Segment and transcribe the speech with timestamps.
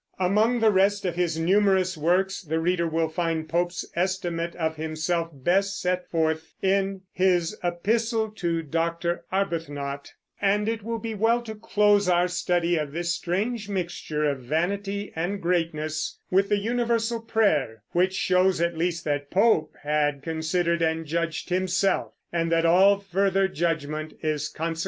[0.17, 5.29] Among the rest of his numerous works the reader will find Pope's estimate of himself
[5.31, 9.25] best set forth in his "Epistle to Dr.
[9.31, 10.11] Arbuthnot,"
[10.41, 15.13] and it will be well to close our study of this strange mixture of vanity
[15.15, 21.05] and greatness with "The Universal Prayer," which shows at least that Pope had considered, and
[21.05, 24.79] judged himself, and that all further judgment is consequently superfluous.